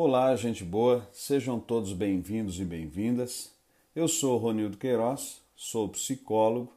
Olá, 0.00 0.36
gente 0.36 0.62
boa, 0.62 1.08
sejam 1.12 1.58
todos 1.58 1.92
bem-vindos 1.92 2.60
e 2.60 2.64
bem-vindas. 2.64 3.50
Eu 3.96 4.06
sou 4.06 4.38
Ronildo 4.38 4.76
Queiroz, 4.76 5.42
sou 5.56 5.88
psicólogo. 5.88 6.72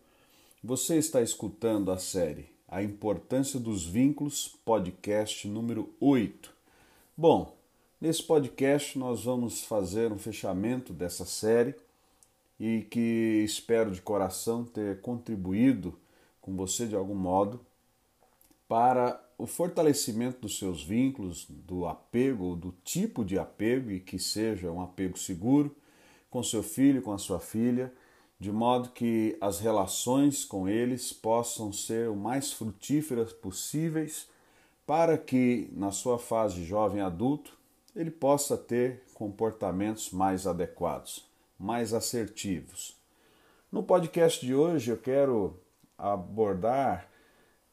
Você 0.63 0.97
está 0.97 1.21
escutando 1.21 1.91
a 1.91 1.99
série 1.99 2.51
A 2.67 2.81
Importância 2.81 3.59
dos 3.59 3.85
Vínculos, 3.85 4.57
podcast 4.65 5.47
número 5.47 5.93
8. 5.99 6.51
Bom, 7.15 7.55
nesse 8.01 8.23
podcast 8.23 8.97
nós 8.97 9.23
vamos 9.23 9.61
fazer 9.65 10.11
um 10.11 10.17
fechamento 10.17 10.91
dessa 10.91 11.23
série 11.23 11.75
e 12.59 12.87
que 12.89 13.43
espero 13.45 13.91
de 13.91 14.01
coração 14.01 14.65
ter 14.65 14.99
contribuído 14.99 15.95
com 16.41 16.55
você 16.55 16.87
de 16.87 16.95
algum 16.95 17.13
modo 17.13 17.61
para 18.67 19.23
o 19.41 19.47
fortalecimento 19.47 20.41
dos 20.41 20.59
seus 20.59 20.83
vínculos, 20.83 21.47
do 21.49 21.87
apego, 21.87 22.55
do 22.55 22.71
tipo 22.83 23.25
de 23.25 23.39
apego 23.39 23.89
e 23.89 23.99
que 23.99 24.19
seja 24.19 24.71
um 24.71 24.79
apego 24.79 25.17
seguro 25.17 25.75
com 26.29 26.43
seu 26.43 26.61
filho, 26.61 27.01
com 27.01 27.11
a 27.11 27.17
sua 27.17 27.39
filha, 27.39 27.91
de 28.39 28.51
modo 28.51 28.89
que 28.89 29.35
as 29.41 29.59
relações 29.59 30.45
com 30.45 30.69
eles 30.69 31.11
possam 31.11 31.73
ser 31.73 32.07
o 32.07 32.15
mais 32.15 32.53
frutíferas 32.53 33.33
possíveis 33.33 34.29
para 34.85 35.17
que 35.17 35.67
na 35.71 35.89
sua 35.91 36.19
fase 36.19 36.63
jovem 36.63 37.01
adulto 37.01 37.57
ele 37.95 38.11
possa 38.11 38.55
ter 38.55 39.01
comportamentos 39.15 40.11
mais 40.11 40.45
adequados, 40.45 41.27
mais 41.57 41.95
assertivos. 41.95 42.95
No 43.71 43.81
podcast 43.81 44.45
de 44.45 44.53
hoje 44.53 44.91
eu 44.91 44.97
quero 44.97 45.59
abordar 45.97 47.10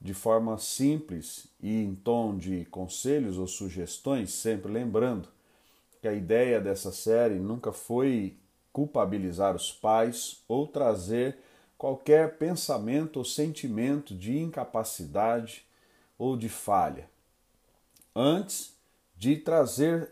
de 0.00 0.14
forma 0.14 0.58
simples 0.58 1.48
e 1.60 1.82
em 1.82 1.94
tom 1.94 2.36
de 2.36 2.64
conselhos 2.66 3.36
ou 3.38 3.46
sugestões, 3.46 4.32
sempre 4.32 4.70
lembrando 4.70 5.28
que 6.00 6.06
a 6.06 6.12
ideia 6.12 6.60
dessa 6.60 6.92
série 6.92 7.34
nunca 7.34 7.72
foi 7.72 8.36
culpabilizar 8.72 9.56
os 9.56 9.72
pais 9.72 10.42
ou 10.46 10.66
trazer 10.66 11.36
qualquer 11.76 12.36
pensamento 12.38 13.18
ou 13.18 13.24
sentimento 13.24 14.14
de 14.14 14.38
incapacidade 14.38 15.64
ou 16.16 16.36
de 16.36 16.48
falha. 16.48 17.08
Antes 18.14 18.76
de 19.16 19.36
trazer 19.36 20.10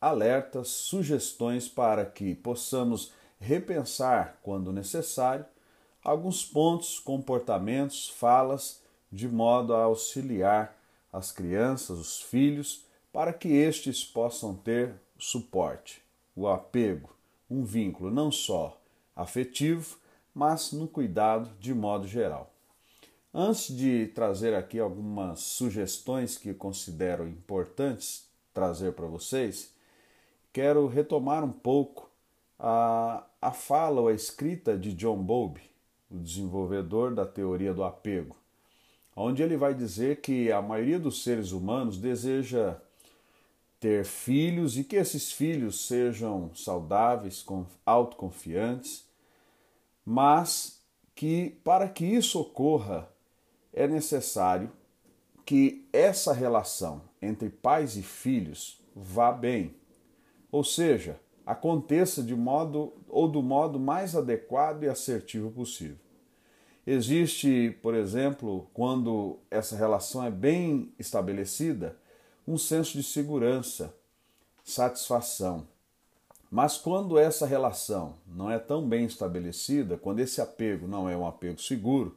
alertas, 0.00 0.68
sugestões 0.68 1.68
para 1.68 2.04
que 2.04 2.34
possamos 2.34 3.12
repensar, 3.40 4.38
quando 4.42 4.72
necessário, 4.72 5.44
alguns 6.02 6.44
pontos, 6.44 6.98
comportamentos, 6.98 8.10
falas 8.10 8.82
de 9.16 9.26
modo 9.26 9.74
a 9.74 9.84
auxiliar 9.84 10.76
as 11.10 11.32
crianças, 11.32 11.98
os 11.98 12.20
filhos, 12.20 12.84
para 13.10 13.32
que 13.32 13.48
estes 13.48 14.04
possam 14.04 14.54
ter 14.54 14.94
suporte, 15.18 16.02
o 16.36 16.46
apego, 16.46 17.16
um 17.50 17.64
vínculo 17.64 18.10
não 18.10 18.30
só 18.30 18.78
afetivo, 19.14 19.96
mas 20.34 20.70
no 20.72 20.86
cuidado 20.86 21.50
de 21.58 21.72
modo 21.72 22.06
geral. 22.06 22.52
Antes 23.32 23.74
de 23.74 24.08
trazer 24.08 24.54
aqui 24.54 24.78
algumas 24.78 25.40
sugestões 25.40 26.36
que 26.36 26.52
considero 26.52 27.26
importantes 27.26 28.28
trazer 28.52 28.92
para 28.92 29.06
vocês, 29.06 29.72
quero 30.52 30.86
retomar 30.86 31.42
um 31.42 31.52
pouco 31.52 32.10
a, 32.58 33.24
a 33.40 33.50
fala 33.50 34.02
ou 34.02 34.08
a 34.08 34.12
escrita 34.12 34.76
de 34.76 34.92
John 34.92 35.22
Bowlby, 35.22 35.62
o 36.10 36.18
desenvolvedor 36.18 37.14
da 37.14 37.24
teoria 37.24 37.72
do 37.72 37.82
apego 37.82 38.36
onde 39.16 39.42
ele 39.42 39.56
vai 39.56 39.72
dizer 39.72 40.20
que 40.20 40.52
a 40.52 40.60
maioria 40.60 41.00
dos 41.00 41.24
seres 41.24 41.50
humanos 41.50 41.96
deseja 41.96 42.76
ter 43.80 44.04
filhos 44.04 44.76
e 44.76 44.84
que 44.84 44.96
esses 44.96 45.32
filhos 45.32 45.86
sejam 45.86 46.54
saudáveis, 46.54 47.44
autoconfiantes, 47.84 49.06
mas 50.04 50.82
que 51.14 51.58
para 51.64 51.88
que 51.88 52.04
isso 52.04 52.38
ocorra 52.38 53.08
é 53.72 53.88
necessário 53.88 54.70
que 55.44 55.88
essa 55.92 56.32
relação 56.32 57.02
entre 57.22 57.48
pais 57.48 57.96
e 57.96 58.02
filhos 58.02 58.80
vá 58.94 59.32
bem. 59.32 59.74
Ou 60.50 60.64
seja, 60.64 61.20
aconteça 61.44 62.22
de 62.22 62.34
modo 62.34 62.92
ou 63.08 63.28
do 63.28 63.42
modo 63.42 63.78
mais 63.78 64.16
adequado 64.16 64.82
e 64.82 64.88
assertivo 64.88 65.50
possível. 65.50 66.05
Existe, 66.86 67.76
por 67.82 67.94
exemplo, 67.94 68.70
quando 68.72 69.40
essa 69.50 69.74
relação 69.74 70.24
é 70.24 70.30
bem 70.30 70.92
estabelecida, 70.98 71.96
um 72.46 72.56
senso 72.56 72.92
de 72.92 73.02
segurança, 73.02 73.92
satisfação. 74.62 75.66
Mas 76.48 76.78
quando 76.78 77.18
essa 77.18 77.44
relação 77.44 78.14
não 78.24 78.48
é 78.48 78.58
tão 78.58 78.88
bem 78.88 79.04
estabelecida, 79.04 79.96
quando 79.96 80.20
esse 80.20 80.40
apego 80.40 80.86
não 80.86 81.08
é 81.08 81.16
um 81.16 81.26
apego 81.26 81.60
seguro, 81.60 82.16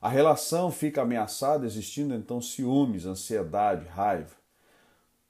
a 0.00 0.08
relação 0.08 0.72
fica 0.72 1.02
ameaçada, 1.02 1.64
existindo 1.64 2.14
então 2.14 2.40
ciúmes, 2.40 3.06
ansiedade, 3.06 3.86
raiva. 3.86 4.34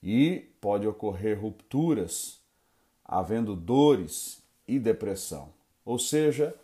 E 0.02 0.50
pode 0.58 0.86
ocorrer 0.86 1.40
rupturas, 1.40 2.40
havendo 3.04 3.54
dores 3.54 4.42
e 4.66 4.78
depressão. 4.78 5.52
Ou 5.84 5.98
seja, 5.98 6.54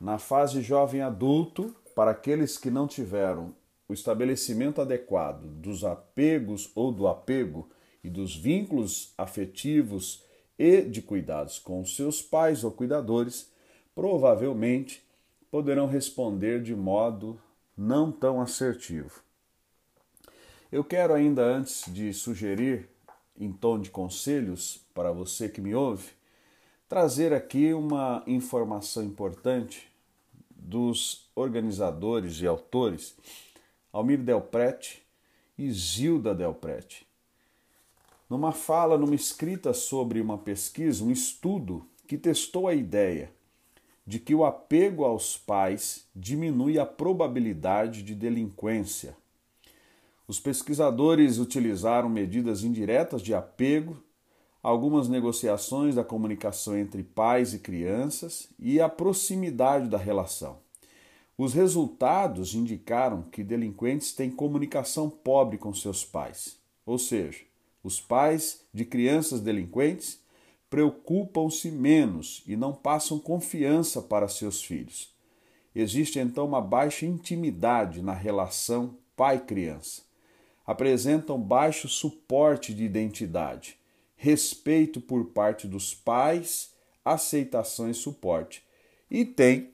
na 0.00 0.18
fase 0.18 0.62
jovem 0.62 1.00
adulto, 1.00 1.74
para 1.94 2.12
aqueles 2.12 2.56
que 2.56 2.70
não 2.70 2.86
tiveram 2.86 3.54
o 3.88 3.92
estabelecimento 3.92 4.80
adequado 4.80 5.46
dos 5.46 5.82
apegos 5.82 6.70
ou 6.74 6.92
do 6.92 7.08
apego 7.08 7.68
e 8.04 8.08
dos 8.08 8.36
vínculos 8.36 9.12
afetivos 9.18 10.22
e 10.58 10.82
de 10.82 11.02
cuidados 11.02 11.58
com 11.58 11.84
seus 11.84 12.22
pais 12.22 12.62
ou 12.62 12.70
cuidadores, 12.70 13.50
provavelmente 13.94 15.02
poderão 15.50 15.86
responder 15.86 16.62
de 16.62 16.74
modo 16.76 17.40
não 17.76 18.12
tão 18.12 18.40
assertivo. 18.40 19.22
Eu 20.70 20.84
quero 20.84 21.14
ainda 21.14 21.42
antes 21.42 21.84
de 21.92 22.12
sugerir 22.12 22.88
em 23.38 23.50
tom 23.52 23.80
de 23.80 23.90
conselhos 23.90 24.80
para 24.92 25.10
você 25.12 25.48
que 25.48 25.60
me 25.60 25.74
ouve, 25.74 26.10
trazer 26.88 27.32
aqui 27.32 27.72
uma 27.72 28.22
informação 28.26 29.02
importante 29.04 29.87
dos 30.68 31.30
organizadores 31.34 32.42
e 32.42 32.46
autores 32.46 33.16
Almir 33.90 34.18
Delprete 34.18 35.02
e 35.56 35.72
Zilda 35.72 36.34
Delprete. 36.34 37.06
Numa 38.28 38.52
fala, 38.52 38.98
numa 38.98 39.14
escrita 39.14 39.72
sobre 39.72 40.20
uma 40.20 40.36
pesquisa, 40.36 41.02
um 41.02 41.10
estudo 41.10 41.86
que 42.06 42.18
testou 42.18 42.68
a 42.68 42.74
ideia 42.74 43.32
de 44.06 44.18
que 44.18 44.34
o 44.34 44.44
apego 44.44 45.04
aos 45.04 45.38
pais 45.38 46.06
diminui 46.14 46.78
a 46.78 46.84
probabilidade 46.84 48.02
de 48.02 48.14
delinquência. 48.14 49.16
Os 50.26 50.38
pesquisadores 50.38 51.38
utilizaram 51.38 52.10
medidas 52.10 52.62
indiretas 52.62 53.22
de 53.22 53.34
apego 53.34 54.02
algumas 54.68 55.08
negociações 55.08 55.94
da 55.94 56.04
comunicação 56.04 56.76
entre 56.76 57.02
pais 57.02 57.54
e 57.54 57.58
crianças 57.58 58.50
e 58.58 58.78
a 58.78 58.86
proximidade 58.86 59.88
da 59.88 59.96
relação. 59.96 60.58
Os 61.38 61.54
resultados 61.54 62.54
indicaram 62.54 63.22
que 63.22 63.42
delinquentes 63.42 64.12
têm 64.12 64.30
comunicação 64.30 65.08
pobre 65.08 65.56
com 65.56 65.72
seus 65.72 66.04
pais, 66.04 66.58
ou 66.84 66.98
seja, 66.98 67.40
os 67.82 67.98
pais 67.98 68.60
de 68.74 68.84
crianças 68.84 69.40
delinquentes 69.40 70.20
preocupam-se 70.68 71.70
menos 71.70 72.42
e 72.46 72.54
não 72.54 72.74
passam 72.74 73.18
confiança 73.18 74.02
para 74.02 74.28
seus 74.28 74.62
filhos. 74.62 75.10
Existe 75.74 76.18
então 76.18 76.44
uma 76.44 76.60
baixa 76.60 77.06
intimidade 77.06 78.02
na 78.02 78.12
relação 78.12 78.94
pai-criança. 79.16 80.02
Apresentam 80.66 81.40
baixo 81.40 81.88
suporte 81.88 82.74
de 82.74 82.84
identidade 82.84 83.77
respeito 84.18 85.00
por 85.00 85.26
parte 85.26 85.66
dos 85.66 85.94
pais, 85.94 86.74
aceitação 87.04 87.88
e 87.88 87.94
suporte. 87.94 88.62
E 89.10 89.24
tem 89.24 89.70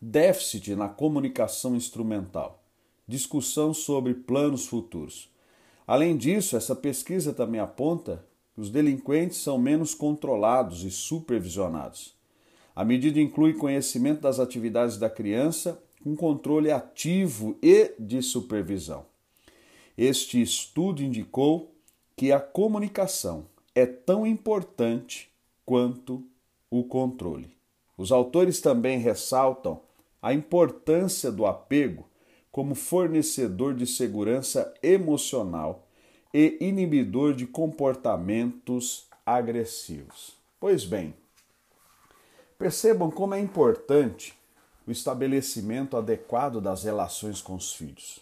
déficit 0.00 0.74
na 0.74 0.88
comunicação 0.88 1.76
instrumental, 1.76 2.64
discussão 3.06 3.74
sobre 3.74 4.14
planos 4.14 4.66
futuros. 4.66 5.28
Além 5.86 6.16
disso, 6.16 6.56
essa 6.56 6.74
pesquisa 6.74 7.32
também 7.34 7.60
aponta 7.60 8.24
que 8.54 8.60
os 8.60 8.70
delinquentes 8.70 9.38
são 9.38 9.58
menos 9.58 9.94
controlados 9.94 10.84
e 10.84 10.90
supervisionados. 10.90 12.14
A 12.74 12.84
medida 12.84 13.20
inclui 13.20 13.54
conhecimento 13.54 14.20
das 14.20 14.38
atividades 14.38 14.96
da 14.96 15.10
criança 15.10 15.82
com 16.02 16.16
controle 16.16 16.70
ativo 16.70 17.58
e 17.60 17.92
de 17.98 18.22
supervisão. 18.22 19.04
Este 19.98 20.40
estudo 20.40 21.02
indicou 21.02 21.74
que 22.20 22.32
a 22.32 22.38
comunicação 22.38 23.46
é 23.74 23.86
tão 23.86 24.26
importante 24.26 25.32
quanto 25.64 26.22
o 26.70 26.84
controle. 26.84 27.56
Os 27.96 28.12
autores 28.12 28.60
também 28.60 28.98
ressaltam 28.98 29.80
a 30.20 30.34
importância 30.34 31.32
do 31.32 31.46
apego 31.46 32.06
como 32.52 32.74
fornecedor 32.74 33.72
de 33.72 33.86
segurança 33.86 34.74
emocional 34.82 35.88
e 36.34 36.58
inibidor 36.60 37.32
de 37.32 37.46
comportamentos 37.46 39.06
agressivos. 39.24 40.36
Pois 40.60 40.84
bem, 40.84 41.14
percebam 42.58 43.10
como 43.10 43.32
é 43.32 43.40
importante 43.40 44.34
o 44.86 44.90
estabelecimento 44.90 45.96
adequado 45.96 46.60
das 46.60 46.84
relações 46.84 47.40
com 47.40 47.54
os 47.54 47.72
filhos. 47.72 48.20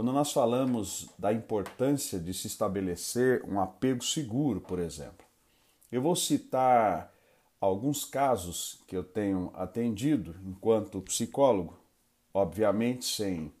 Quando 0.00 0.14
nós 0.14 0.32
falamos 0.32 1.10
da 1.18 1.30
importância 1.30 2.18
de 2.18 2.32
se 2.32 2.46
estabelecer 2.46 3.44
um 3.46 3.60
apego 3.60 4.02
seguro, 4.02 4.58
por 4.58 4.78
exemplo, 4.78 5.26
eu 5.92 6.00
vou 6.00 6.16
citar 6.16 7.12
alguns 7.60 8.02
casos 8.06 8.80
que 8.86 8.96
eu 8.96 9.04
tenho 9.04 9.52
atendido 9.52 10.34
enquanto 10.42 11.02
psicólogo, 11.02 11.78
obviamente 12.32 13.04
sem 13.04 13.52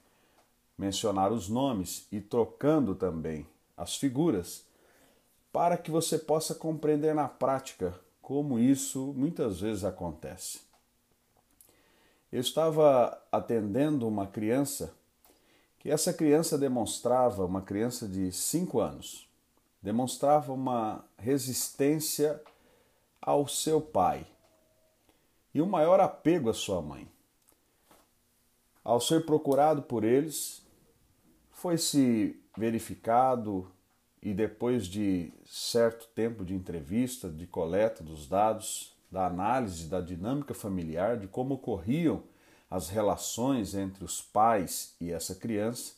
mencionar 0.78 1.30
os 1.30 1.46
nomes 1.46 2.06
e 2.10 2.22
trocando 2.22 2.94
também 2.94 3.46
as 3.76 3.96
figuras, 3.96 4.64
para 5.52 5.76
que 5.76 5.90
você 5.90 6.18
possa 6.18 6.54
compreender 6.54 7.14
na 7.14 7.28
prática 7.28 7.94
como 8.22 8.58
isso 8.58 9.12
muitas 9.14 9.60
vezes 9.60 9.84
acontece. 9.84 10.62
Eu 12.32 12.40
estava 12.40 13.22
atendendo 13.30 14.08
uma 14.08 14.26
criança 14.26 14.98
que 15.80 15.90
essa 15.90 16.12
criança 16.12 16.58
demonstrava, 16.58 17.44
uma 17.44 17.62
criança 17.62 18.06
de 18.06 18.30
5 18.30 18.78
anos, 18.80 19.26
demonstrava 19.82 20.52
uma 20.52 21.02
resistência 21.18 22.40
ao 23.20 23.48
seu 23.48 23.80
pai 23.80 24.26
e 25.54 25.60
um 25.60 25.66
maior 25.66 25.98
apego 25.98 26.50
à 26.50 26.54
sua 26.54 26.82
mãe. 26.82 27.08
Ao 28.84 29.00
ser 29.00 29.24
procurado 29.24 29.82
por 29.82 30.04
eles, 30.04 30.62
foi-se 31.50 32.38
verificado 32.56 33.66
e 34.22 34.34
depois 34.34 34.86
de 34.86 35.32
certo 35.46 36.06
tempo 36.08 36.44
de 36.44 36.54
entrevista, 36.54 37.30
de 37.30 37.46
coleta 37.46 38.02
dos 38.02 38.26
dados, 38.26 38.94
da 39.10 39.26
análise 39.26 39.88
da 39.88 40.02
dinâmica 40.02 40.52
familiar, 40.52 41.16
de 41.16 41.26
como 41.26 41.54
ocorriam 41.54 42.22
as 42.70 42.88
relações 42.88 43.74
entre 43.74 44.04
os 44.04 44.20
pais 44.22 44.94
e 45.00 45.10
essa 45.10 45.34
criança, 45.34 45.94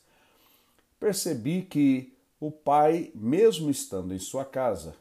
percebi 0.99 1.61
que 1.61 2.13
o 2.39 2.51
pai, 2.51 3.11
mesmo 3.13 3.69
estando 3.69 4.13
em 4.13 4.19
sua 4.19 4.43
casa, 4.43 4.95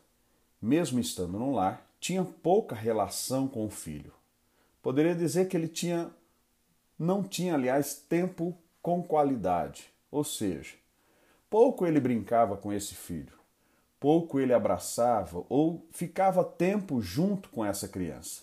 mesmo 0.61 1.01
estando 1.01 1.39
no 1.39 1.53
lar, 1.53 1.85
tinha 1.99 2.25
pouca 2.25 2.75
relação 2.75 3.49
com 3.49 3.65
o 3.65 3.71
filho. 3.71 4.13
Poderia 4.83 5.15
dizer 5.15 5.49
que 5.49 5.57
ele 5.57 5.69
tinha 5.69 6.11
não 6.99 7.23
tinha, 7.23 7.55
aliás, 7.55 7.95
tempo 8.09 8.57
com 8.81 9.03
qualidade, 9.03 9.93
ou 10.11 10.23
seja, 10.23 10.75
pouco 11.51 11.85
ele 11.85 11.99
brincava 11.99 12.57
com 12.57 12.73
esse 12.73 12.95
filho, 12.95 13.33
pouco 13.99 14.39
ele 14.39 14.53
abraçava 14.53 15.45
ou 15.49 15.85
ficava 15.91 16.45
tempo 16.45 17.01
junto 17.01 17.49
com 17.49 17.65
essa 17.65 17.89
criança. 17.89 18.43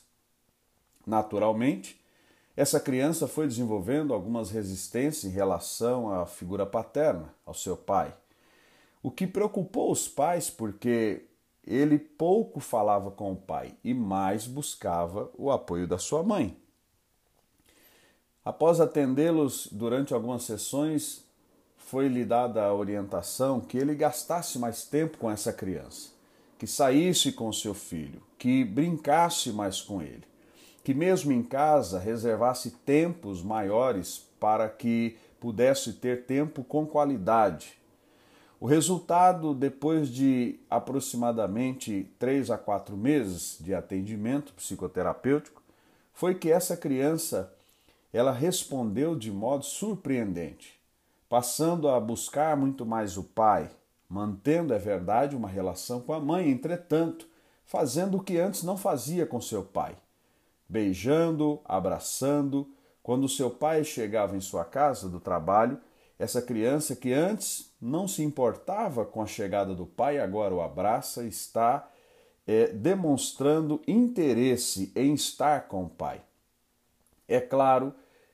Naturalmente, 1.08 2.00
essa 2.60 2.78
criança 2.78 3.26
foi 3.26 3.48
desenvolvendo 3.48 4.14
algumas 4.14 4.52
resistências 4.52 5.24
em 5.24 5.34
relação 5.34 6.12
à 6.12 6.26
figura 6.26 6.66
paterna, 6.66 7.34
ao 7.46 7.54
seu 7.54 7.78
pai, 7.78 8.14
o 9.02 9.10
que 9.10 9.26
preocupou 9.26 9.90
os 9.90 10.10
pais 10.10 10.50
porque 10.50 11.24
ele 11.66 11.98
pouco 11.98 12.60
falava 12.60 13.12
com 13.12 13.32
o 13.32 13.36
pai 13.38 13.78
e 13.82 13.94
mais 13.94 14.46
buscava 14.46 15.32
o 15.38 15.50
apoio 15.50 15.88
da 15.88 15.98
sua 15.98 16.22
mãe. 16.22 16.58
Após 18.44 18.82
atendê-los 18.82 19.70
durante 19.72 20.14
algumas 20.14 20.44
sessões, 20.44 21.24
foi-lhe 21.78 22.26
dada 22.26 22.66
a 22.66 22.74
orientação 22.74 23.62
que 23.62 23.78
ele 23.78 23.96
gastasse 23.96 24.60
mais 24.60 24.84
tempo 24.84 25.18
com 25.18 25.32
essa 25.32 25.54
criança, 25.54 26.10
que 26.58 26.68
saísse 26.68 27.32
com 27.32 27.54
seu 27.54 27.74
filho, 27.74 28.22
que 28.38 28.66
brincasse 28.66 29.50
mais 29.50 29.82
com 29.82 30.02
ele, 30.02 30.28
que 30.90 30.94
mesmo 30.96 31.32
em 31.32 31.44
casa 31.44 32.00
reservasse 32.00 32.72
tempos 32.72 33.44
maiores 33.44 34.28
para 34.40 34.68
que 34.68 35.20
pudesse 35.40 35.94
ter 35.94 36.26
tempo 36.26 36.64
com 36.64 36.84
qualidade. 36.84 37.80
O 38.60 38.66
resultado, 38.66 39.54
depois 39.54 40.10
de 40.10 40.60
aproximadamente 40.68 42.12
três 42.18 42.50
a 42.50 42.58
quatro 42.58 42.98
meses 42.98 43.60
de 43.62 43.72
atendimento 43.72 44.52
psicoterapêutico, 44.54 45.62
foi 46.12 46.34
que 46.34 46.52
essa 46.52 46.76
criança 46.76 47.54
ela 48.12 48.32
respondeu 48.32 49.16
de 49.16 49.32
modo 49.32 49.66
surpreendente, 49.66 50.80
passando 51.30 51.88
a 51.88 52.00
buscar 52.00 52.58
muito 52.58 52.84
mais 52.84 53.16
o 53.16 53.22
pai, 53.22 53.70
mantendo, 54.10 54.74
é 54.74 54.80
verdade, 54.80 55.36
uma 55.36 55.48
relação 55.48 56.02
com 56.02 56.14
a 56.14 56.20
mãe, 56.20 56.50
entretanto, 56.50 57.28
fazendo 57.64 58.18
o 58.18 58.24
que 58.24 58.40
antes 58.40 58.64
não 58.64 58.76
fazia 58.76 59.28
com 59.28 59.40
seu 59.40 59.62
pai, 59.62 59.96
beijando, 60.70 61.60
abraçando. 61.66 62.72
Quando 63.04 63.28
seu 63.28 63.50
pai 63.50 63.84
chegava 63.84 64.38
em 64.38 64.40
sua 64.40 64.64
casa 64.64 65.10
do 65.10 65.20
trabalho, 65.20 65.80
essa 66.20 66.42
criança 66.42 66.96
que 66.96 67.12
antes 67.12 67.74
não 67.82 68.08
se 68.08 68.22
importava 68.22 69.06
com 69.06 69.22
a 69.22 69.26
chegada 69.26 69.74
do 69.74 69.86
pai, 69.86 70.20
agora 70.20 70.54
o 70.54 70.62
abraça, 70.62 71.24
está 71.24 71.90
é, 72.46 72.68
demonstrando 72.68 73.82
interesse 73.88 74.92
em 74.96 75.14
estar 75.14 75.68
com 75.68 75.86
o 75.86 75.90
pai. 75.90 76.22
É 77.28 77.40
claro 77.40 77.94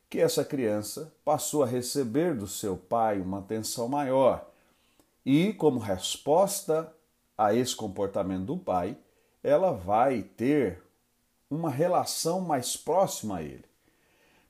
que 0.10 0.20
essa 0.20 0.44
criança 0.44 1.14
passou 1.24 1.64
a 1.64 1.68
receber 1.68 2.36
do 2.36 2.48
seu 2.48 2.76
pai 2.76 3.20
uma 3.20 3.40
atenção 3.40 3.88
maior 3.88 4.50
e, 5.26 5.54
como 5.54 5.80
resposta 5.80 6.94
a 7.38 7.54
esse 7.54 7.76
comportamento 7.76 8.46
do 8.46 8.58
pai, 8.58 8.98
ela 9.44 9.72
vai 9.72 10.22
ter 10.22 10.85
uma 11.50 11.70
relação 11.70 12.42
mais 12.42 12.76
próxima 12.76 13.38
a 13.38 13.44
ele. 13.44 13.66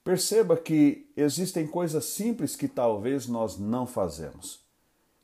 Perceba 0.04 0.56
que 0.56 1.10
existem 1.18 1.66
coisas 1.66 2.06
simples 2.06 2.56
que 2.56 2.68
talvez 2.68 3.28
nós 3.28 3.58
não 3.58 3.88
fazemos. 3.88 4.60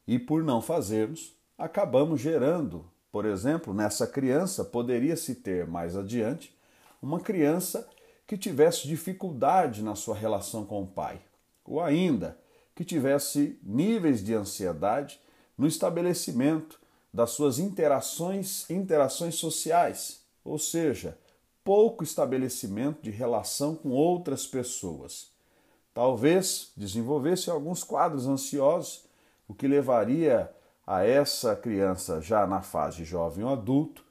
E 0.07 0.17
por 0.17 0.43
não 0.43 0.61
fazermos, 0.61 1.35
acabamos 1.57 2.19
gerando, 2.19 2.85
por 3.11 3.25
exemplo, 3.25 3.73
nessa 3.73 4.07
criança, 4.07 4.65
poderia-se 4.65 5.35
ter 5.35 5.67
mais 5.67 5.95
adiante, 5.95 6.55
uma 7.01 7.19
criança 7.19 7.87
que 8.25 8.37
tivesse 8.37 8.87
dificuldade 8.87 9.83
na 9.83 9.95
sua 9.95 10.15
relação 10.15 10.65
com 10.65 10.81
o 10.81 10.87
pai, 10.87 11.21
ou 11.63 11.81
ainda 11.81 12.37
que 12.75 12.83
tivesse 12.83 13.59
níveis 13.61 14.23
de 14.23 14.33
ansiedade 14.33 15.19
no 15.57 15.67
estabelecimento 15.67 16.79
das 17.13 17.31
suas 17.31 17.59
interações, 17.59 18.69
interações 18.69 19.35
sociais, 19.35 20.21
ou 20.43 20.57
seja, 20.57 21.17
pouco 21.63 22.03
estabelecimento 22.03 23.01
de 23.01 23.11
relação 23.11 23.75
com 23.75 23.89
outras 23.89 24.47
pessoas. 24.47 25.31
Talvez 25.93 26.71
desenvolvesse 26.75 27.49
alguns 27.49 27.83
quadros 27.83 28.27
ansiosos, 28.27 29.05
o 29.47 29.53
que 29.53 29.67
levaria 29.67 30.51
a 30.85 31.05
essa 31.05 31.55
criança, 31.55 32.21
já 32.21 32.47
na 32.47 32.61
fase 32.61 33.03
jovem 33.03 33.43
ou 33.43 33.51
adulto, 33.51 34.03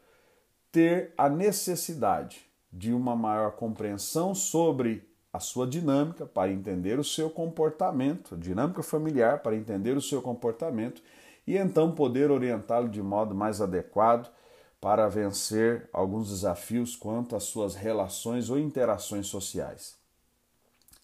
ter 0.70 1.12
a 1.16 1.28
necessidade 1.28 2.46
de 2.72 2.92
uma 2.92 3.16
maior 3.16 3.52
compreensão 3.52 4.34
sobre 4.34 5.08
a 5.32 5.40
sua 5.40 5.66
dinâmica 5.66 6.26
para 6.26 6.52
entender 6.52 6.98
o 6.98 7.04
seu 7.04 7.30
comportamento, 7.30 8.36
dinâmica 8.36 8.82
familiar 8.82 9.42
para 9.42 9.56
entender 9.56 9.96
o 9.96 10.02
seu 10.02 10.20
comportamento 10.20 11.02
e 11.46 11.56
então 11.56 11.92
poder 11.92 12.30
orientá-lo 12.30 12.88
de 12.88 13.02
modo 13.02 13.34
mais 13.34 13.60
adequado 13.60 14.30
para 14.80 15.08
vencer 15.08 15.88
alguns 15.92 16.30
desafios 16.30 16.96
quanto 16.96 17.36
às 17.36 17.44
suas 17.44 17.74
relações 17.74 18.48
ou 18.48 18.58
interações 18.58 19.26
sociais. 19.26 19.96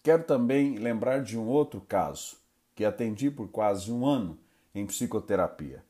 Quero 0.01 0.23
também 0.23 0.77
lembrar 0.77 1.21
de 1.21 1.37
um 1.37 1.47
outro 1.47 1.81
caso 1.81 2.37
que 2.73 2.85
atendi 2.85 3.29
por 3.29 3.49
quase 3.49 3.91
um 3.91 4.05
ano 4.05 4.37
em 4.73 4.85
psicoterapia. 4.85 5.83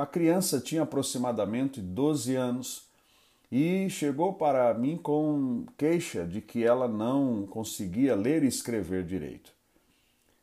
A 0.00 0.06
criança 0.06 0.60
tinha 0.60 0.82
aproximadamente 0.82 1.80
12 1.80 2.34
anos 2.34 2.88
e 3.50 3.88
chegou 3.88 4.34
para 4.34 4.74
mim 4.74 4.96
com 4.96 5.64
queixa 5.76 6.26
de 6.26 6.40
que 6.40 6.64
ela 6.64 6.86
não 6.86 7.46
conseguia 7.46 8.14
ler 8.14 8.42
e 8.42 8.48
escrever 8.48 9.04
direito. 9.04 9.52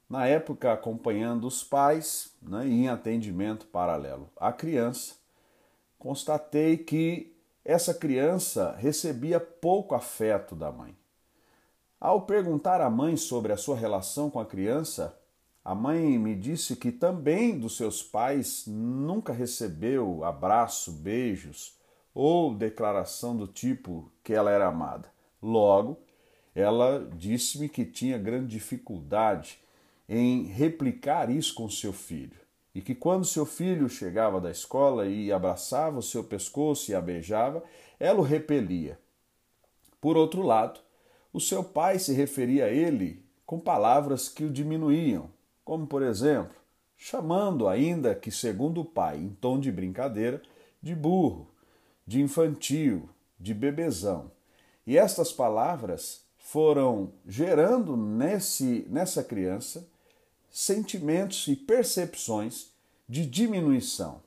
Na 0.09 0.25
época, 0.25 0.71
acompanhando 0.71 1.45
os 1.47 1.63
pais 1.63 2.31
né, 2.41 2.67
em 2.67 2.87
atendimento 2.87 3.65
paralelo 3.67 4.29
à 4.37 4.53
criança, 4.53 5.15
constatei 6.05 6.77
que 6.77 7.35
essa 7.63 7.91
criança 7.91 8.75
recebia 8.77 9.39
pouco 9.39 9.95
afeto 9.95 10.55
da 10.55 10.71
mãe. 10.71 10.95
Ao 11.99 12.21
perguntar 12.21 12.79
à 12.79 12.91
mãe 12.91 13.17
sobre 13.17 13.51
a 13.51 13.57
sua 13.57 13.75
relação 13.75 14.29
com 14.29 14.39
a 14.39 14.45
criança, 14.45 15.19
a 15.63 15.73
mãe 15.73 16.19
me 16.19 16.35
disse 16.35 16.75
que 16.75 16.91
também 16.91 17.57
dos 17.57 17.75
seus 17.75 18.03
pais 18.03 18.65
nunca 18.67 19.33
recebeu 19.33 20.23
abraço, 20.23 20.91
beijos 20.91 21.75
ou 22.13 22.53
declaração 22.53 23.35
do 23.35 23.47
tipo 23.47 24.11
que 24.23 24.31
ela 24.31 24.51
era 24.51 24.67
amada. 24.67 25.11
Logo, 25.41 25.97
ela 26.53 27.09
disse-me 27.15 27.67
que 27.67 27.83
tinha 27.83 28.19
grande 28.19 28.49
dificuldade 28.49 29.57
em 30.07 30.43
replicar 30.43 31.31
isso 31.31 31.55
com 31.55 31.67
seu 31.67 31.91
filho 31.91 32.44
e 32.75 32.81
que 32.81 32.93
quando 32.93 33.23
seu 33.23 33.45
filho 33.45 33.87
chegava 33.87 34.41
da 34.41 34.51
escola 34.51 35.07
e 35.07 35.31
abraçava 35.31 35.97
o 35.97 36.03
seu 36.03 36.21
pescoço 36.25 36.91
e 36.91 36.93
a 36.93 36.99
beijava, 36.99 37.63
ela 37.97 38.19
o 38.19 38.23
repelia. 38.23 38.99
Por 40.01 40.17
outro 40.17 40.41
lado, 40.41 40.81
o 41.31 41.39
seu 41.39 41.63
pai 41.63 41.97
se 41.97 42.13
referia 42.13 42.65
a 42.65 42.69
ele 42.69 43.23
com 43.45 43.57
palavras 43.57 44.27
que 44.27 44.43
o 44.43 44.49
diminuíam, 44.49 45.29
como 45.63 45.87
por 45.87 46.03
exemplo, 46.03 46.53
chamando 46.97 47.69
ainda 47.69 48.13
que 48.13 48.29
segundo 48.29 48.81
o 48.81 48.85
pai, 48.85 49.19
em 49.19 49.29
tom 49.29 49.57
de 49.57 49.71
brincadeira, 49.71 50.41
de 50.81 50.93
burro, 50.93 51.47
de 52.05 52.21
infantil, 52.21 53.09
de 53.39 53.53
bebezão. 53.53 54.29
E 54.85 54.97
estas 54.97 55.31
palavras 55.31 56.25
foram 56.37 57.13
gerando 57.25 57.95
nesse, 57.95 58.85
nessa 58.89 59.23
criança 59.23 59.87
sentimentos 60.55 61.49
e 61.49 61.55
percepções 61.57 62.67
de 63.09 63.25
diminuição. 63.25 64.21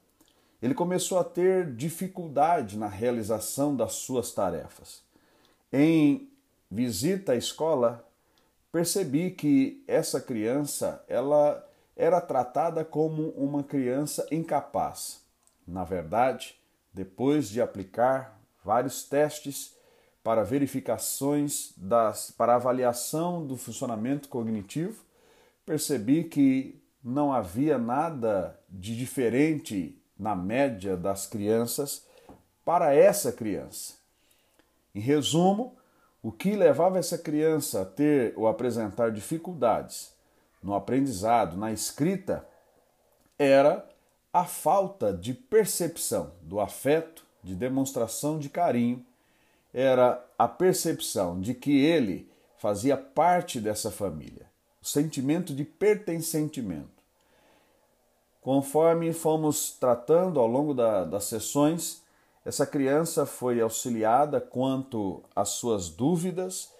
Ele 0.61 0.75
começou 0.75 1.19
a 1.19 1.25
ter 1.25 1.75
dificuldade 1.75 2.77
na 2.77 2.87
realização 2.87 3.75
das 3.75 3.95
suas 3.95 4.31
tarefas. 4.31 5.01
Em 5.73 6.29
visita 6.71 7.33
à 7.33 7.35
escola, 7.35 8.07
percebi 8.71 9.31
que 9.31 9.83
essa 9.89 10.21
criança 10.21 11.03
ela 11.09 11.67
era 11.97 12.21
tratada 12.21 12.85
como 12.85 13.31
uma 13.31 13.63
criança 13.63 14.27
incapaz. 14.31 15.23
Na 15.67 15.83
verdade, 15.83 16.61
depois 16.93 17.49
de 17.49 17.63
aplicar 17.63 18.39
vários 18.63 19.03
testes 19.03 19.75
para 20.23 20.45
verificações 20.45 21.73
das 21.75 22.31
para 22.31 22.57
avaliação 22.57 23.47
do 23.47 23.57
funcionamento 23.57 24.29
cognitivo, 24.29 25.08
percebi 25.69 26.25
que 26.25 26.83
não 27.05 27.31
havia 27.31 27.77
nada 27.77 28.59
de 28.71 28.97
diferente 28.97 30.03
na 30.19 30.35
média 30.35 30.97
das 30.97 31.27
crianças 31.27 32.07
para 32.65 32.95
essa 32.95 33.31
criança. 33.31 33.93
Em 34.95 35.01
resumo, 35.01 35.77
o 36.23 36.33
que 36.33 36.57
levava 36.57 36.99
essa 36.99 37.19
criança 37.19 37.83
a 37.83 37.85
ter 37.85 38.33
ou 38.35 38.49
apresentar 38.49 39.13
dificuldades 39.13 40.15
no 40.63 40.75
aprendizado, 40.75 41.55
na 41.55 41.71
escrita, 41.71 42.49
era 43.39 43.87
a 44.33 44.47
falta 44.47 45.13
de 45.13 45.35
percepção 45.35 46.33
do 46.41 46.61
afeto, 46.61 47.27
de 47.43 47.55
demonstração 47.55 48.39
de 48.39 48.49
carinho, 48.49 49.05
era 49.73 50.27
a 50.39 50.49
percepção 50.49 51.39
de 51.39 51.53
que 51.53 51.85
ele 51.85 52.31
fazia 52.57 52.97
parte 52.97 53.61
dessa 53.61 53.91
família, 53.91 54.48
sentimento 54.93 55.55
de 55.55 55.65
pertencimento. 55.65 56.99
Conforme 58.41 59.13
fomos 59.13 59.73
tratando 59.73 60.41
ao 60.41 60.47
longo 60.47 60.73
da, 60.73 61.05
das 61.05 61.25
sessões, 61.25 62.03
essa 62.45 62.67
criança 62.67 63.27
foi 63.27 63.61
auxiliada 63.61 64.41
quanto 64.41 65.23
às 65.37 65.51
suas 65.51 65.91
dúvidas, 65.91 66.73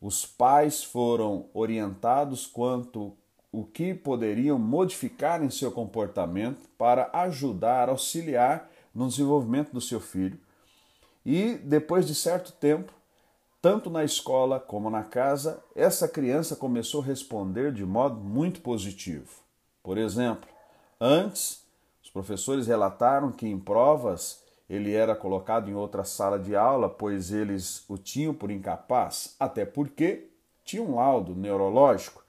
os 0.00 0.24
pais 0.24 0.82
foram 0.82 1.46
orientados 1.52 2.46
quanto 2.46 3.16
o 3.52 3.64
que 3.64 3.94
poderiam 3.94 4.58
modificar 4.58 5.42
em 5.42 5.50
seu 5.50 5.70
comportamento 5.70 6.68
para 6.76 7.10
ajudar, 7.12 7.88
auxiliar 7.88 8.70
no 8.94 9.08
desenvolvimento 9.08 9.72
do 9.72 9.80
seu 9.80 10.00
filho. 10.00 10.38
E 11.24 11.54
depois 11.54 12.06
de 12.06 12.14
certo 12.14 12.52
tempo, 12.52 12.92
tanto 13.64 13.88
na 13.88 14.04
escola 14.04 14.60
como 14.60 14.90
na 14.90 15.02
casa, 15.02 15.64
essa 15.74 16.06
criança 16.06 16.54
começou 16.54 17.00
a 17.00 17.06
responder 17.06 17.72
de 17.72 17.82
modo 17.82 18.20
muito 18.20 18.60
positivo. 18.60 19.40
Por 19.82 19.96
exemplo, 19.96 20.46
antes, 21.00 21.64
os 22.02 22.10
professores 22.10 22.66
relataram 22.66 23.32
que 23.32 23.48
em 23.48 23.58
provas 23.58 24.42
ele 24.68 24.92
era 24.92 25.16
colocado 25.16 25.70
em 25.70 25.74
outra 25.74 26.04
sala 26.04 26.38
de 26.38 26.54
aula, 26.54 26.90
pois 26.90 27.32
eles 27.32 27.82
o 27.88 27.96
tinham 27.96 28.34
por 28.34 28.50
incapaz, 28.50 29.34
até 29.40 29.64
porque 29.64 30.28
tinha 30.62 30.82
um 30.82 30.96
laudo 30.96 31.34
neurológico 31.34 32.22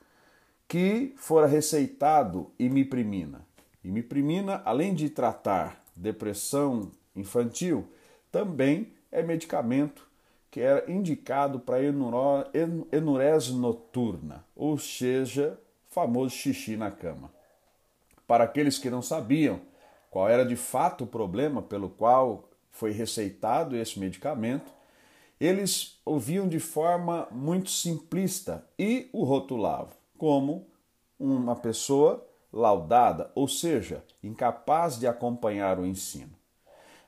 que 0.69 1.15
fora 1.17 1.47
receitado 1.47 2.49
imiprimina. 2.57 3.45
Imiprimina, 3.83 4.61
além 4.63 4.95
de 4.95 5.09
tratar 5.09 5.83
depressão 5.93 6.89
infantil, 7.13 7.85
também 8.31 8.93
é 9.11 9.21
medicamento 9.21 10.04
que 10.55 10.61
era 10.61 10.89
indicado 10.89 11.59
para 11.59 11.83
enurese 11.83 13.51
noturna, 13.51 14.45
ou 14.55 14.77
seja, 14.77 15.59
famoso 15.89 16.33
xixi 16.33 16.77
na 16.77 16.89
cama. 16.89 17.29
Para 18.25 18.45
aqueles 18.45 18.79
que 18.79 18.89
não 18.89 19.01
sabiam, 19.01 19.59
qual 20.09 20.29
era 20.29 20.45
de 20.45 20.55
fato 20.55 21.03
o 21.03 21.07
problema 21.07 21.61
pelo 21.61 21.89
qual 21.89 22.47
foi 22.71 22.91
receitado 22.91 23.75
esse 23.75 23.99
medicamento, 23.99 24.71
eles 25.41 25.99
ouviam 26.05 26.47
de 26.47 26.61
forma 26.61 27.27
muito 27.31 27.69
simplista 27.69 28.65
e 28.79 29.09
o 29.11 29.25
rotulavam 29.25 29.91
como 30.17 30.67
uma 31.19 31.57
pessoa 31.57 32.25
laudada, 32.53 33.29
ou 33.35 33.49
seja, 33.49 34.05
incapaz 34.23 34.97
de 34.97 35.05
acompanhar 35.05 35.77
o 35.79 35.85
ensino. 35.85 36.34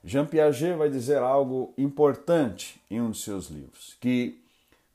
Jean 0.07 0.25
Piaget 0.25 0.77
vai 0.77 0.89
dizer 0.89 1.17
algo 1.17 1.73
importante 1.77 2.81
em 2.89 3.01
um 3.01 3.11
de 3.11 3.17
seus 3.17 3.47
livros, 3.47 3.97
que 3.99 4.41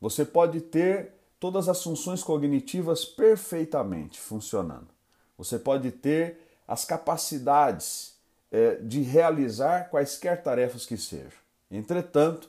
você 0.00 0.24
pode 0.24 0.58
ter 0.62 1.12
todas 1.38 1.68
as 1.68 1.82
funções 1.82 2.24
cognitivas 2.24 3.04
perfeitamente 3.04 4.18
funcionando. 4.18 4.88
Você 5.36 5.58
pode 5.58 5.90
ter 5.90 6.38
as 6.66 6.86
capacidades 6.86 8.14
é, 8.50 8.76
de 8.76 9.02
realizar 9.02 9.90
quaisquer 9.90 10.42
tarefas 10.42 10.86
que 10.86 10.96
sejam. 10.96 11.38
Entretanto, 11.70 12.48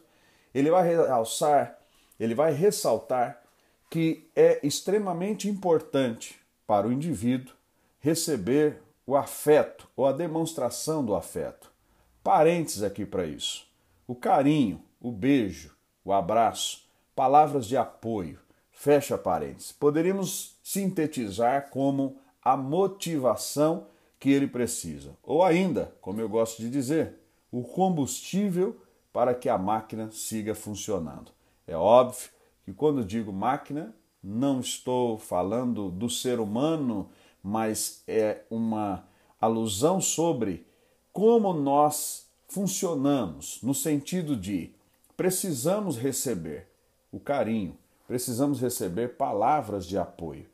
ele 0.56 0.72
vai 0.72 0.88
realçar, 0.88 1.78
ele 2.18 2.34
vai 2.34 2.54
ressaltar 2.54 3.42
que 3.90 4.26
é 4.34 4.66
extremamente 4.66 5.50
importante 5.50 6.40
para 6.66 6.88
o 6.88 6.94
indivíduo 6.94 7.54
receber 8.00 8.82
o 9.06 9.18
afeto 9.18 9.86
ou 9.98 10.08
a 10.08 10.14
demonstração 10.14 11.04
do 11.04 11.14
afeto. 11.14 11.73
Parênteses 12.24 12.82
aqui 12.82 13.06
para 13.06 13.26
isso. 13.26 13.68
O 14.08 14.16
carinho, 14.16 14.82
o 15.02 15.12
beijo, 15.12 15.76
o 16.06 16.14
abraço, 16.14 16.84
palavras 17.14 17.68
de 17.68 17.76
apoio, 17.76 18.40
fecha 18.72 19.18
parênteses. 19.18 19.74
Poderíamos 19.74 20.58
sintetizar 20.64 21.70
como 21.70 22.18
a 22.42 22.56
motivação 22.56 23.88
que 24.20 24.32
ele 24.32 24.48
precisa. 24.48 25.18
Ou 25.22 25.44
ainda, 25.44 25.94
como 26.00 26.22
eu 26.22 26.30
gosto 26.30 26.62
de 26.62 26.70
dizer, 26.70 27.16
o 27.52 27.62
combustível 27.62 28.80
para 29.12 29.36
que 29.36 29.50
a 29.50 29.58
máquina 29.58 30.10
siga 30.12 30.56
funcionando. 30.56 31.32
É 31.68 31.76
óbvio 31.76 32.30
que 32.64 32.74
quando 32.74 33.04
digo 33.04 33.34
máquina, 33.34 33.94
não 34.24 34.62
estou 34.62 35.18
falando 35.18 35.92
do 35.92 36.10
ser 36.10 36.40
humano, 36.40 37.10
mas 37.44 38.02
é 38.08 38.44
uma 38.50 39.06
alusão 39.40 40.00
sobre 40.00 40.66
como 41.14 41.54
nós 41.54 42.26
funcionamos, 42.50 43.60
no 43.62 43.74
sentido 43.74 44.36
de 44.36 44.72
precisamos 45.16 45.96
receber 45.96 46.68
o 47.12 47.20
carinho, 47.20 47.78
precisamos 48.08 48.60
receber 48.60 49.16
palavras 49.16 49.86
de 49.86 49.96
apoio. 49.96 50.48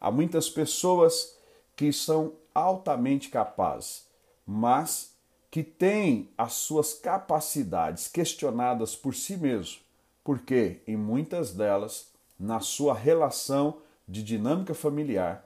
Há 0.00 0.10
muitas 0.10 0.50
pessoas 0.50 1.36
que 1.76 1.92
são 1.92 2.32
altamente 2.52 3.28
capazes, 3.28 4.04
mas 4.44 5.14
que 5.48 5.62
têm 5.62 6.28
as 6.36 6.54
suas 6.54 6.92
capacidades 6.92 8.08
questionadas 8.08 8.96
por 8.96 9.14
si 9.14 9.36
mesmo, 9.36 9.80
porque 10.24 10.80
em 10.86 10.96
muitas 10.96 11.52
delas, 11.52 12.08
na 12.38 12.60
sua 12.60 12.94
relação 12.94 13.78
de 14.08 14.22
dinâmica 14.22 14.74
familiar, 14.74 15.44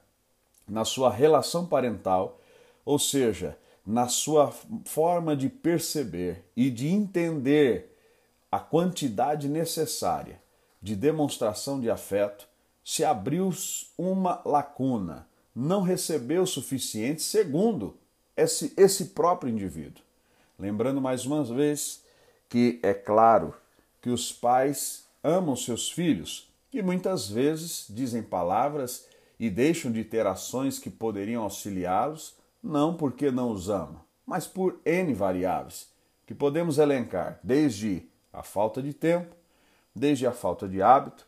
na 0.67 0.85
sua 0.85 1.11
relação 1.11 1.67
parental, 1.67 2.41
ou 2.85 2.99
seja, 2.99 3.59
na 3.87 4.09
sua 4.09 4.53
forma 4.85 5.37
de 5.37 5.49
perceber 5.49 6.45
e 6.57 6.71
de 6.71 6.89
entender 6.89 7.97
a 8.51 8.59
quantidade 8.59 9.49
necessária 9.49 10.41
de 10.81 10.95
demonstração 10.95 11.81
de 11.81 11.91
afeto, 11.91 12.47
se 12.85 13.05
abriu 13.05 13.53
uma 13.99 14.41
lacuna 14.45 15.27
não 15.55 15.83
recebeu 15.83 16.43
o 16.43 16.47
suficiente, 16.47 17.23
segundo 17.23 17.97
esse, 18.37 18.73
esse 18.77 19.07
próprio 19.07 19.53
indivíduo. 19.53 20.03
Lembrando 20.59 21.01
mais 21.01 21.25
uma 21.25 21.45
vez 21.45 22.03
que 22.49 22.81
é 22.83 22.93
claro 22.93 23.55
que 24.03 24.11
os 24.11 24.33
pais 24.33 25.05
amam 25.23 25.55
seus 25.55 25.91
filhos 25.91 26.49
e 26.73 26.83
muitas 26.83 27.29
vezes 27.29 27.87
dizem 27.89 28.23
palavras 28.23 29.07
e 29.39 29.49
deixam 29.49 29.93
de 29.93 30.05
ter 30.05 30.27
ações 30.27 30.79
que 30.79 30.91
poderiam 30.91 31.45
auxiliá-los, 31.45 32.35
não 32.65 32.95
porque 32.95 33.31
não 33.31 33.51
os 33.51 33.69
amam, 33.69 34.01
mas 34.25 34.47
por 34.47 34.81
N 34.87 35.13
variáveis, 35.13 35.93
que 36.27 36.35
podemos 36.35 36.79
elencar 36.79 37.39
desde 37.43 38.09
a 38.33 38.43
falta 38.43 38.83
de 38.83 38.95
tempo, 38.95 39.37
desde 39.95 40.27
a 40.27 40.33
falta 40.33 40.67
de 40.67 40.81
hábito, 40.81 41.27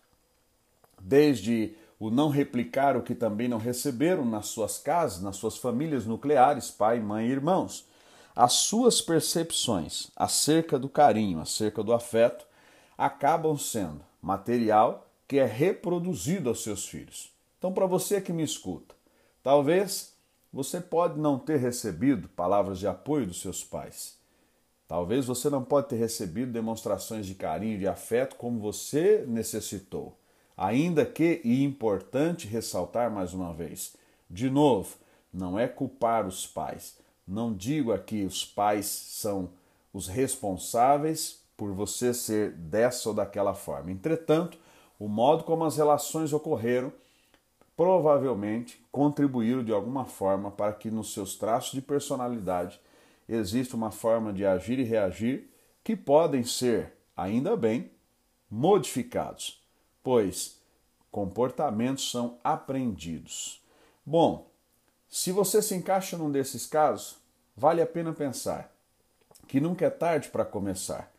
desde 0.99 1.76
o 2.00 2.11
não 2.11 2.31
replicar 2.31 2.97
o 2.97 3.02
que 3.02 3.14
também 3.14 3.49
não 3.49 3.59
receberam 3.59 4.25
nas 4.25 4.47
suas 4.47 4.78
casas, 4.78 5.23
nas 5.23 5.37
suas 5.37 5.59
famílias 5.59 6.07
nucleares, 6.07 6.71
pai, 6.71 7.00
mãe 7.00 7.26
e 7.26 7.31
irmãos. 7.31 7.87
As 8.35 8.55
suas 8.55 9.00
percepções 9.00 10.11
acerca 10.16 10.78
do 10.78 10.88
carinho, 10.88 11.40
acerca 11.40 11.83
do 11.83 11.93
afeto, 11.93 12.47
acabam 12.97 13.59
sendo 13.59 14.00
material 14.23 15.07
que 15.28 15.38
é 15.38 15.45
reproduzido 15.45 16.49
aos 16.49 16.62
seus 16.62 16.87
filhos. 16.87 17.31
Então, 17.59 17.73
para 17.73 17.87
você 17.87 18.21
que 18.21 18.33
me 18.33 18.43
escuta, 18.43 18.95
talvez 19.43 20.15
você 20.53 20.81
pode 20.81 21.19
não 21.19 21.38
ter 21.38 21.59
recebido 21.59 22.29
palavras 22.29 22.79
de 22.79 22.87
apoio 22.87 23.26
dos 23.26 23.41
seus 23.41 23.62
pais. 23.62 24.17
Talvez 24.88 25.26
você 25.26 25.50
não 25.50 25.65
pode 25.65 25.88
ter 25.88 25.97
recebido 25.97 26.53
demonstrações 26.53 27.26
de 27.26 27.35
carinho 27.35 27.75
e 27.75 27.81
de 27.81 27.88
afeto 27.88 28.37
como 28.37 28.61
você 28.61 29.25
necessitou. 29.26 30.17
Ainda 30.57 31.05
que, 31.05 31.41
e 31.45 31.62
importante 31.65 32.47
ressaltar 32.47 33.11
mais 33.11 33.35
uma 33.35 33.53
vez, 33.53 33.95
de 34.31 34.49
novo, 34.49 34.97
não 35.33 35.59
é 35.59 35.69
culpar 35.69 36.26
os 36.26 36.47
pais. 36.47 36.97
Não 37.26 37.53
digo 37.53 37.93
aqui 37.93 38.25
os 38.25 38.45
pais 38.45 38.87
são 38.87 39.50
os 39.93 40.07
responsáveis 40.07 41.41
por 41.57 41.73
você 41.73 42.15
ser 42.15 42.53
dessa 42.53 43.09
ou 43.09 43.15
daquela 43.15 43.55
forma. 43.55 43.91
Entretanto, 43.91 44.59
o 44.99 45.09
modo 45.09 45.45
como 45.45 45.65
as 45.65 45.76
relações 45.76 46.33
ocorreram 46.33 46.93
provavelmente 47.76 48.83
contribuíram 48.90 49.62
de 49.62 49.73
alguma 49.73 50.06
forma 50.06 50.50
para 50.50 50.73
que 50.73 50.90
nos 50.90 51.12
seus 51.12 51.37
traços 51.37 51.73
de 51.73 51.83
personalidade 51.83 52.80
exista 53.28 53.76
uma 53.76 53.90
forma 53.90 54.33
de 54.33 54.47
agir 54.47 54.78
e 54.78 54.85
reagir 54.85 55.50
que 55.85 55.95
podem 55.95 56.42
ser, 56.42 56.95
ainda 57.16 57.56
bem, 57.56 57.90
modificados, 58.50 59.62
pois 60.02 60.61
comportamentos 61.11 62.11
são 62.11 62.38
aprendidos. 62.42 63.62
Bom, 64.04 64.50
se 65.09 65.30
você 65.30 65.61
se 65.61 65.75
encaixa 65.75 66.16
num 66.16 66.30
desses 66.30 66.66
casos, 66.66 67.18
vale 67.56 67.83
a 67.83 67.87
pena 67.87 68.12
pensar 68.12 68.73
que 69.47 69.61
nunca 69.61 69.87
é 69.87 69.90
tarde 69.90 70.28
para 70.28 70.45
começar. 70.45 71.12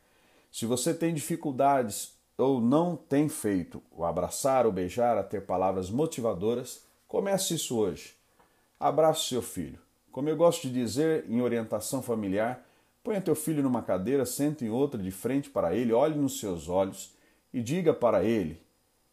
Se 0.52 0.66
você 0.66 0.94
tem 0.94 1.14
dificuldades 1.14 2.17
ou 2.38 2.62
não 2.62 2.96
tem 2.96 3.28
feito 3.28 3.82
o 3.92 4.06
abraçar 4.06 4.66
ou 4.66 4.72
beijar 4.72 5.18
a 5.18 5.24
ter 5.24 5.42
palavras 5.46 5.90
motivadoras, 5.90 6.84
comece 7.08 7.56
isso 7.56 7.78
hoje. 7.78 8.16
Abrace 8.80 9.26
seu 9.26 9.42
filho. 9.42 9.80
Como 10.12 10.30
eu 10.30 10.38
gosto 10.38 10.68
de 10.68 10.74
dizer 10.74 11.26
em 11.28 11.42
orientação 11.42 12.02
familiar, 12.02 12.64
ponha 13.04 13.22
teu 13.22 13.36
filho 13.36 13.64
numa 13.64 13.82
cadeira, 13.82 14.26
sente 14.26 14.66
em 14.66 14.70
outra 14.70 15.02
de 15.02 15.12
frente 15.12 15.50
para 15.50 15.76
ele, 15.76 15.94
olhe 15.94 16.16
nos 16.16 16.40
seus 16.40 16.70
olhos 16.70 17.14
e 17.54 17.62
diga 17.62 17.94
para 17.94 18.24
ele 18.24 18.62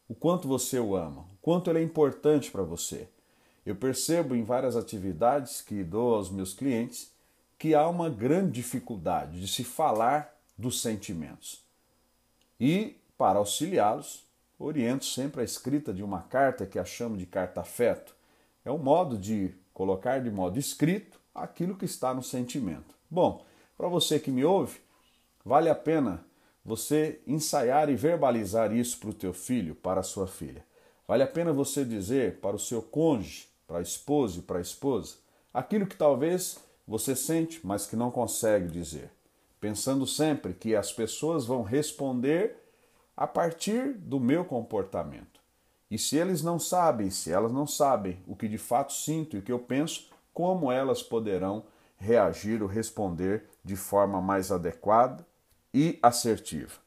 o 0.08 0.14
quanto 0.14 0.46
você 0.46 0.78
o 0.78 0.94
ama, 0.94 1.22
o 1.22 1.36
quanto 1.40 1.70
ele 1.70 1.78
é 1.78 1.82
importante 1.82 2.50
para 2.50 2.62
você. 2.62 3.08
Eu 3.64 3.74
percebo 3.74 4.34
em 4.34 4.44
várias 4.44 4.76
atividades 4.76 5.62
que 5.62 5.82
dou 5.82 6.14
aos 6.14 6.30
meus 6.30 6.52
clientes 6.52 7.10
que 7.58 7.74
há 7.74 7.88
uma 7.88 8.10
grande 8.10 8.52
dificuldade 8.52 9.40
de 9.40 9.48
se 9.48 9.64
falar 9.64 10.36
dos 10.56 10.82
sentimentos. 10.82 11.62
E 12.60 12.96
para 13.24 13.38
auxiliá-los, 13.38 14.22
oriento 14.58 15.06
sempre 15.06 15.40
a 15.40 15.44
escrita 15.44 15.94
de 15.94 16.02
uma 16.02 16.20
carta 16.20 16.66
que 16.66 16.78
a 16.78 16.84
chamo 16.84 17.16
de 17.16 17.24
carta-afeto. 17.24 18.14
É 18.62 18.70
um 18.70 18.76
modo 18.76 19.16
de 19.16 19.54
colocar 19.72 20.18
de 20.18 20.30
modo 20.30 20.58
escrito 20.58 21.18
aquilo 21.34 21.74
que 21.74 21.86
está 21.86 22.12
no 22.12 22.22
sentimento. 22.22 22.94
Bom, 23.10 23.42
para 23.78 23.88
você 23.88 24.20
que 24.20 24.30
me 24.30 24.44
ouve, 24.44 24.78
vale 25.42 25.70
a 25.70 25.74
pena 25.74 26.22
você 26.62 27.18
ensaiar 27.26 27.88
e 27.88 27.96
verbalizar 27.96 28.76
isso 28.76 28.98
para 28.98 29.08
o 29.08 29.14
teu 29.14 29.32
filho, 29.32 29.74
para 29.74 30.00
a 30.00 30.04
sua 30.04 30.26
filha. 30.26 30.62
Vale 31.08 31.22
a 31.22 31.26
pena 31.26 31.50
você 31.50 31.82
dizer 31.82 32.40
para 32.40 32.54
o 32.54 32.58
seu 32.58 32.82
cônjuge, 32.82 33.48
para 33.66 33.78
a 33.78 33.82
esposa 33.82 34.40
e 34.40 34.42
para 34.42 34.58
a 34.58 34.62
esposa, 34.62 35.16
aquilo 35.50 35.86
que 35.86 35.96
talvez 35.96 36.58
você 36.86 37.16
sente, 37.16 37.58
mas 37.64 37.86
que 37.86 37.96
não 37.96 38.10
consegue 38.10 38.68
dizer. 38.68 39.10
Pensando 39.58 40.06
sempre 40.06 40.52
que 40.52 40.76
as 40.76 40.92
pessoas 40.92 41.46
vão 41.46 41.62
responder 41.62 42.62
a 43.16 43.26
partir 43.26 43.94
do 43.94 44.18
meu 44.18 44.44
comportamento. 44.44 45.40
E 45.90 45.98
se 45.98 46.16
eles 46.16 46.42
não 46.42 46.58
sabem, 46.58 47.10
se 47.10 47.30
elas 47.30 47.52
não 47.52 47.66
sabem 47.66 48.18
o 48.26 48.34
que 48.34 48.48
de 48.48 48.58
fato 48.58 48.92
sinto 48.92 49.36
e 49.36 49.38
o 49.38 49.42
que 49.42 49.52
eu 49.52 49.58
penso, 49.58 50.10
como 50.32 50.72
elas 50.72 51.02
poderão 51.02 51.64
reagir 51.96 52.62
ou 52.62 52.68
responder 52.68 53.48
de 53.64 53.76
forma 53.76 54.20
mais 54.20 54.50
adequada 54.50 55.24
e 55.72 55.98
assertiva? 56.02 56.80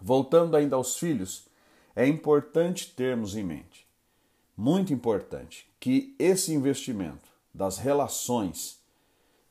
Voltando 0.00 0.56
ainda 0.56 0.76
aos 0.76 0.98
filhos, 0.98 1.48
é 1.96 2.06
importante 2.06 2.94
termos 2.94 3.36
em 3.36 3.42
mente, 3.42 3.86
muito 4.56 4.92
importante, 4.92 5.70
que 5.80 6.14
esse 6.18 6.52
investimento 6.52 7.30
das 7.52 7.78
relações 7.78 8.80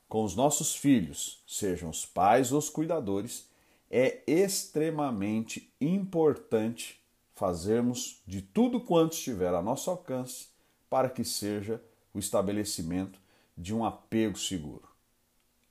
com 0.07 0.23
os 0.23 0.35
nossos 0.35 0.75
filhos, 0.75 1.43
sejam 1.47 1.89
os 1.89 2.05
pais 2.05 2.51
ou 2.51 2.57
os 2.57 2.69
cuidadores, 2.69 3.47
é 3.89 4.21
extremamente 4.27 5.73
importante 5.79 6.99
fazermos 7.35 8.21
de 8.27 8.41
tudo 8.41 8.81
quanto 8.81 9.13
estiver 9.13 9.53
a 9.53 9.61
nosso 9.61 9.89
alcance 9.89 10.47
para 10.89 11.09
que 11.09 11.23
seja 11.23 11.81
o 12.13 12.19
estabelecimento 12.19 13.19
de 13.57 13.73
um 13.73 13.85
apego 13.85 14.37
seguro. 14.37 14.87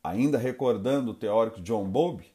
Ainda 0.02 0.38
recordando 0.38 1.10
o 1.10 1.14
teórico 1.14 1.60
John 1.60 1.84
Bowlby, 1.84 2.26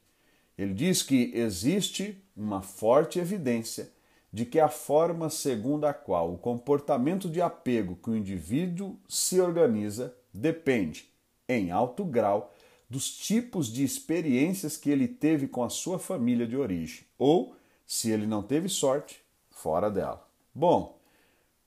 ele 0.57 0.73
diz 0.73 1.01
que 1.01 1.31
existe 1.33 2.23
uma 2.35 2.61
forte 2.61 3.19
evidência 3.19 3.91
de 4.31 4.45
que 4.45 4.59
a 4.59 4.67
forma 4.67 5.29
segundo 5.29 5.85
a 5.85 5.93
qual 5.93 6.33
o 6.33 6.37
comportamento 6.37 7.29
de 7.29 7.41
apego 7.41 7.95
que 7.95 8.09
o 8.09 8.15
indivíduo 8.15 8.97
se 9.07 9.39
organiza 9.39 10.15
depende, 10.33 11.09
em 11.47 11.71
alto 11.71 12.03
grau, 12.03 12.53
dos 12.93 13.09
tipos 13.09 13.73
de 13.73 13.83
experiências 13.83 14.77
que 14.77 14.91
ele 14.91 15.07
teve 15.07 15.47
com 15.47 15.63
a 15.63 15.69
sua 15.69 15.97
família 15.97 16.45
de 16.45 16.55
origem, 16.55 17.03
ou, 17.17 17.55
se 17.87 18.11
ele 18.11 18.27
não 18.27 18.43
teve 18.43 18.69
sorte, 18.69 19.19
fora 19.49 19.89
dela. 19.89 20.23
Bom, 20.53 20.99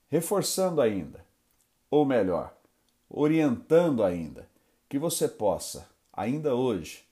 reforçando 0.07 0.79
ainda, 0.79 1.25
ou 1.91 2.05
melhor, 2.05 2.55
orientando 3.09 4.05
ainda, 4.05 4.47
que 4.87 4.97
você 4.97 5.27
possa, 5.27 5.89
ainda 6.13 6.55
hoje, 6.55 7.03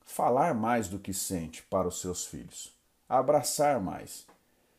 falar 0.00 0.54
mais 0.54 0.88
do 0.88 0.98
que 0.98 1.12
sente 1.12 1.62
para 1.64 1.86
os 1.86 2.00
seus 2.00 2.24
filhos, 2.24 2.72
abraçar 3.06 3.78
mais. 3.78 4.26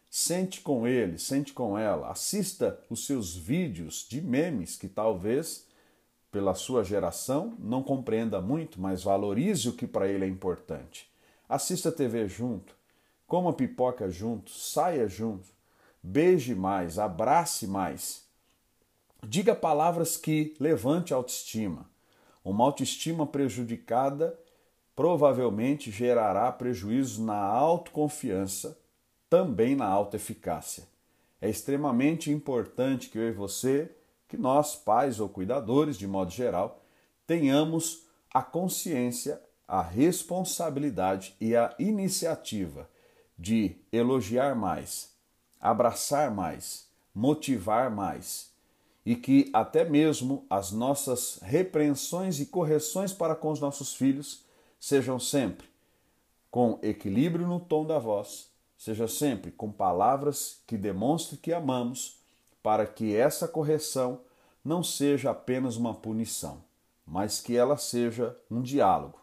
Sente 0.10 0.62
com 0.62 0.88
ele, 0.88 1.20
sente 1.20 1.54
com 1.54 1.78
ela, 1.78 2.10
assista 2.10 2.84
os 2.90 3.06
seus 3.06 3.36
vídeos 3.36 4.08
de 4.10 4.20
memes 4.20 4.76
que 4.76 4.90
talvez 4.90 5.69
pela 6.32 6.54
sua 6.54 6.84
geração, 6.84 7.56
não 7.60 7.82
compreenda 7.82 8.42
muito, 8.42 8.80
mas 8.80 9.04
valorize 9.04 9.68
o 9.68 9.74
que 9.74 9.88
para 9.88 10.08
ele 10.08 10.26
é 10.26 10.28
importante. 10.28 11.10
Assista 11.48 11.92
TV 11.92 12.28
junto, 12.28 12.76
coma 13.26 13.54
pipoca 13.54 14.10
junto, 14.10 14.52
saia 14.52 15.08
junto, 15.08 15.48
beije 16.04 16.54
mais, 16.54 17.00
abrace 17.00 17.66
mais. 17.66 18.24
Diga 19.24 19.56
palavras 19.56 20.16
que 20.16 20.56
levante 20.60 21.14
a 21.14 21.18
autoestima. 21.18 21.90
Uma 22.44 22.64
autoestima 22.64 23.28
prejudicada 23.28 24.40
provavelmente 24.96 25.92
gerará 25.92 26.52
prejuízos 26.52 27.20
na 27.20 27.38
autoconfiança, 27.38 28.78
também 29.30 29.76
na 29.76 29.86
autoeficácia. 29.86 30.84
É 31.42 31.50
extremamente 31.50 32.32
importante 32.32 33.10
que 33.10 33.18
eu 33.18 33.28
e 33.28 33.32
você 33.32 33.90
que 34.30 34.38
nós, 34.38 34.76
pais 34.76 35.20
ou 35.20 35.28
cuidadores, 35.28 35.98
de 35.98 36.08
modo 36.08 36.32
geral, 36.32 36.82
tenhamos 37.28 38.06
a 38.32 38.42
consciência, 38.44 39.42
a 39.68 39.82
responsabilidade 39.82 41.36
e 41.42 41.56
a 41.56 41.76
iniciativa 41.80 42.88
de 43.38 43.76
elogiar 43.92 44.56
mais, 44.56 45.12
abraçar 45.60 46.32
mais, 46.32 46.88
motivar 47.14 47.90
mais 47.90 48.52
e 49.06 49.16
que 49.16 49.50
até 49.52 49.84
mesmo 49.84 50.46
as 50.50 50.72
nossas 50.72 51.40
repreensões 51.42 52.40
e 52.40 52.46
correções 52.46 53.12
para 53.12 53.36
com 53.36 53.50
os 53.50 53.60
nossos 53.60 53.96
filhos 53.96 54.46
sejam 54.80 55.20
sempre 55.20 55.68
com 56.52 56.80
equilíbrio 56.82 57.48
no 57.48 57.60
tom 57.60 57.86
da 57.86 58.00
voz, 58.00 58.50
seja 58.78 59.08
sempre 59.08 59.52
com 59.52 59.72
palavras 59.72 60.62
que 60.66 60.78
demonstrem 60.78 61.40
que 61.40 61.54
amamos 61.54 62.19
para 62.62 62.86
que 62.86 63.16
essa 63.16 63.48
correção 63.48 64.22
não 64.64 64.84
seja 64.84 65.32
apenas 65.32 65.78
uma 65.78 65.94
punição, 65.94 66.62
mas 67.06 67.40
que 67.40 67.56
ela 67.56 67.78
seja 67.78 68.38
um 68.52 68.62
diálogo, 68.62 69.20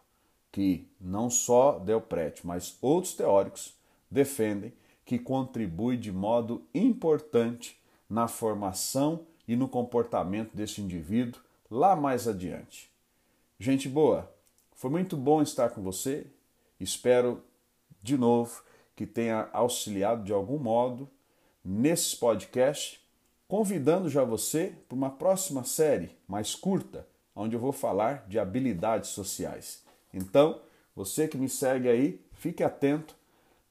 que 0.51 0.89
não 0.99 1.29
só 1.29 1.79
Del 1.79 2.01
Prete, 2.01 2.45
mas 2.45 2.77
outros 2.81 3.13
teóricos 3.13 3.75
defendem 4.09 4.73
que 5.05 5.17
contribui 5.17 5.95
de 5.95 6.11
modo 6.11 6.65
importante 6.73 7.79
na 8.09 8.27
formação 8.27 9.25
e 9.47 9.55
no 9.55 9.67
comportamento 9.67 10.55
desse 10.55 10.81
indivíduo 10.81 11.41
lá 11.69 11.95
mais 11.95 12.27
adiante. 12.27 12.91
Gente 13.59 13.87
boa, 13.87 14.31
foi 14.75 14.89
muito 14.89 15.15
bom 15.15 15.41
estar 15.41 15.69
com 15.69 15.81
você. 15.81 16.27
Espero 16.79 17.41
de 18.01 18.17
novo 18.17 18.61
que 18.95 19.05
tenha 19.05 19.49
auxiliado 19.53 20.23
de 20.23 20.33
algum 20.33 20.57
modo 20.57 21.09
nesse 21.63 22.15
podcast 22.15 23.01
convidando 23.47 24.09
já 24.09 24.23
você 24.23 24.73
para 24.87 24.95
uma 24.95 25.09
próxima 25.09 25.63
série 25.63 26.17
mais 26.27 26.55
curta, 26.55 27.07
onde 27.35 27.55
eu 27.55 27.59
vou 27.59 27.71
falar 27.71 28.25
de 28.27 28.37
habilidades 28.39 29.11
sociais. 29.11 29.83
Então, 30.13 30.61
você 30.95 31.27
que 31.27 31.37
me 31.37 31.47
segue 31.47 31.87
aí, 31.87 32.21
fique 32.33 32.63
atento 32.63 33.15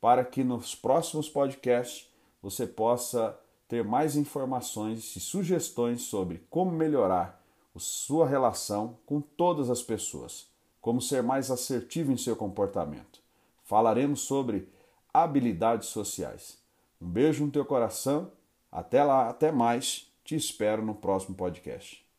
para 0.00 0.24
que 0.24 0.44
nos 0.44 0.74
próximos 0.74 1.28
podcasts 1.28 2.08
você 2.42 2.66
possa 2.66 3.38
ter 3.68 3.82
mais 3.82 4.16
informações 4.16 5.16
e 5.16 5.20
sugestões 5.20 6.02
sobre 6.02 6.46
como 6.48 6.70
melhorar 6.70 7.42
sua 7.78 8.26
relação 8.26 8.96
com 9.04 9.20
todas 9.20 9.70
as 9.70 9.82
pessoas, 9.82 10.46
como 10.80 11.00
ser 11.00 11.22
mais 11.22 11.50
assertivo 11.50 12.12
em 12.12 12.16
seu 12.16 12.36
comportamento. 12.36 13.20
Falaremos 13.64 14.20
sobre 14.20 14.68
habilidades 15.12 15.88
sociais. 15.88 16.58
Um 17.00 17.06
beijo 17.06 17.44
no 17.44 17.50
teu 17.50 17.64
coração, 17.64 18.30
até 18.76 19.02
lá, 19.02 19.30
até 19.30 19.50
mais, 19.50 20.12
te 20.22 20.36
espero 20.36 20.84
no 20.84 20.94
próximo 20.94 21.34
podcast. 21.34 22.05